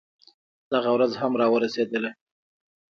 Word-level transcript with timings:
دغه 0.71 0.89
ورځ 0.95 1.11
هم 1.21 1.31
راورسېدله. 1.41 2.11